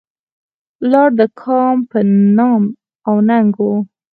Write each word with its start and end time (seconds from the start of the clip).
ولاړ 0.81 1.09
د 1.19 1.21
کام 1.41 1.77
په 1.91 1.99
نام 2.37 2.61
او 3.07 3.15
ننګ 3.29 3.53
و. 3.63 3.67